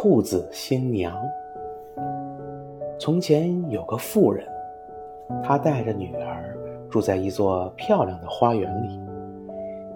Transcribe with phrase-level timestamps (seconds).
[0.00, 1.12] 兔子新娘。
[3.00, 4.46] 从前有个妇人，
[5.42, 6.56] 她带着女儿
[6.88, 9.00] 住在一座漂亮的花园里，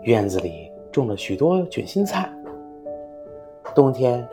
[0.00, 2.28] 院子里种了许多卷心菜。
[3.76, 4.26] 冬天，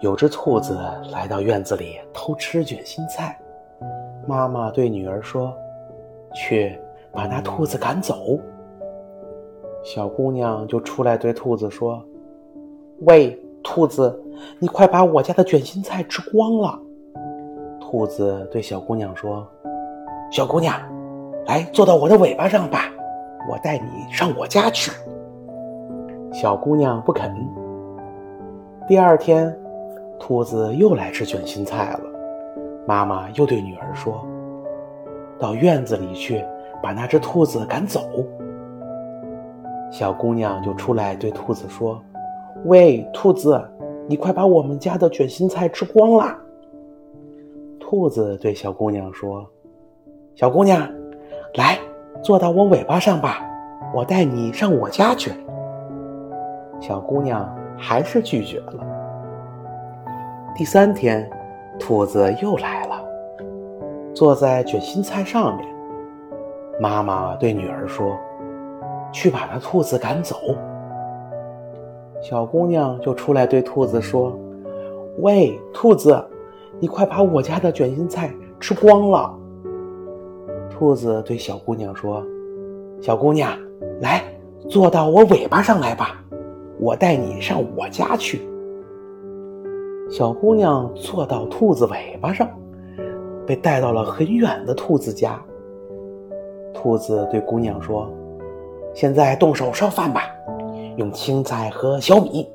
[0.00, 0.78] 有只兔子
[1.10, 3.38] 来到院子里偷吃卷心菜，
[4.26, 5.50] 妈妈对女儿说
[6.36, 6.78] ：“去
[7.10, 8.38] 把那兔子赶走。”
[9.82, 12.04] 小姑娘就出来对兔子说
[13.08, 13.34] ：“喂，
[13.66, 14.16] 兔子，
[14.60, 16.78] 你快把我家的卷心菜吃光了。”
[17.82, 19.44] 兔子对小姑娘说
[20.30, 20.72] ：“小姑娘，
[21.46, 22.82] 来坐到我的尾巴上吧，
[23.50, 24.92] 我带你上我家去。”
[26.32, 27.34] 小姑娘不肯。
[28.86, 29.54] 第二天，
[30.16, 32.00] 兔子又来吃卷心菜了，
[32.86, 34.24] 妈妈又对女儿说
[35.40, 36.44] ：“到院子里去，
[36.80, 38.00] 把那只兔子赶走。”
[39.90, 42.00] 小姑娘就出来对兔子说
[42.66, 43.60] ：“喂，兔子，
[44.06, 46.38] 你快把我们家的卷心菜吃光啦！”
[47.80, 49.46] 兔子对小姑娘说
[50.34, 50.88] ：“小姑娘，
[51.54, 51.78] 来
[52.22, 53.38] 坐到我尾巴上吧，
[53.94, 55.32] 我带你上我家去。”
[56.80, 58.86] 小姑娘还是拒绝了。
[60.54, 61.28] 第三天，
[61.78, 63.04] 兔子又来了，
[64.14, 65.66] 坐在卷心菜上面。
[66.80, 68.16] 妈妈对女儿说。
[69.12, 70.36] 去把那兔子赶走。
[72.28, 74.36] 小姑娘就出来对兔子说
[75.22, 76.20] ：“喂，兔子，
[76.80, 79.32] 你快把我家的卷心菜吃光了。”
[80.68, 82.20] 兔子对小姑娘说
[83.00, 83.56] ：“小姑娘，
[84.00, 84.24] 来
[84.68, 86.20] 坐到我尾巴上来吧，
[86.80, 88.40] 我带你上我家去。”
[90.10, 92.48] 小姑娘坐到兔子尾巴上，
[93.46, 95.40] 被带到了很远的兔子家。
[96.74, 98.10] 兔子对姑娘说。
[98.92, 100.22] 现在动手烧饭吧，
[100.96, 102.48] 用青菜和小米。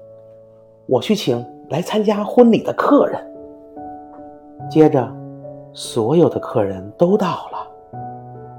[0.87, 3.19] 我去请来参加婚礼的客人。
[4.69, 5.09] 接着，
[5.73, 7.67] 所有的客人都到了。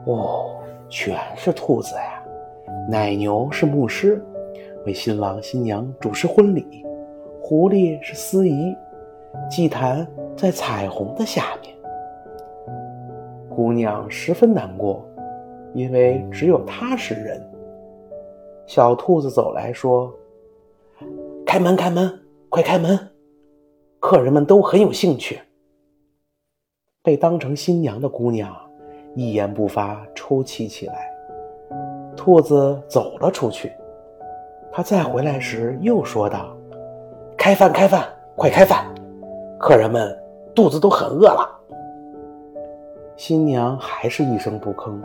[0.06, 0.50] 哦，
[0.88, 2.22] 全是兔子呀！
[2.88, 4.24] 奶牛是牧师，
[4.84, 6.62] 为新郎新娘主持婚礼；
[7.40, 8.76] 狐狸是司仪。
[9.48, 10.06] 祭坛
[10.36, 11.74] 在彩虹的下面。
[13.48, 15.06] 姑娘十分难过，
[15.74, 17.40] 因为只有她是人。
[18.74, 20.10] 小兔子走来说
[21.44, 22.10] ：“开门，开门，
[22.48, 22.98] 快开门！”
[24.00, 25.38] 客人们都很有兴趣。
[27.02, 28.50] 被当成新娘的姑娘
[29.14, 31.12] 一言不发，抽泣起来。
[32.16, 33.70] 兔子走了出去。
[34.72, 36.56] 他再回来时又说道
[37.36, 38.86] ：“开饭，开饭，快开饭！
[39.60, 40.18] 客人们
[40.54, 41.60] 肚子都很饿了。”
[43.18, 44.98] 新娘还是一声不吭，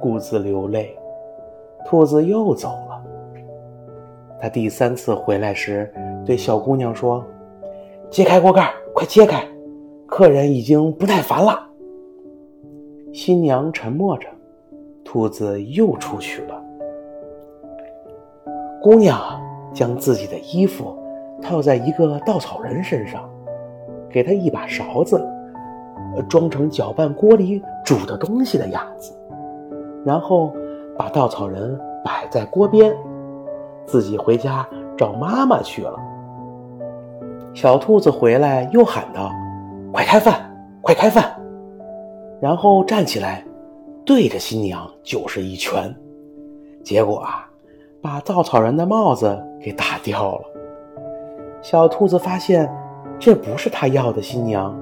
[0.00, 0.98] 顾自流泪。
[1.86, 3.02] 兔子又走了。
[4.40, 5.92] 他第三次回来时，
[6.24, 7.24] 对小姑娘说
[8.08, 9.44] ：“揭开锅盖，快揭开，
[10.06, 11.58] 客人已经不耐烦了。”
[13.12, 14.28] 新娘沉默着，
[15.04, 16.62] 兔子又出去了。
[18.80, 19.18] 姑娘
[19.72, 20.96] 将自己的衣服
[21.42, 23.28] 套在一个稻草人身上，
[24.08, 25.20] 给他一把勺子，
[26.28, 29.12] 装成搅拌锅里煮的东西的样子，
[30.04, 30.52] 然后。
[30.98, 32.92] 把稻草人摆在锅边，
[33.86, 34.66] 自己回家
[34.96, 35.96] 找妈妈去了。
[37.54, 39.30] 小兔子回来又喊道
[39.94, 41.24] ：“快开饭，快开饭！”
[42.42, 43.44] 然后站起来，
[44.04, 45.94] 对着新娘就是一拳。
[46.82, 47.48] 结果啊，
[48.02, 50.42] 把稻草人的帽子给打掉了。
[51.62, 52.68] 小兔子发现
[53.18, 54.76] 这不是他要的新娘，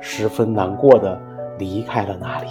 [0.00, 1.18] 十分难过的
[1.58, 2.48] 离开了那里。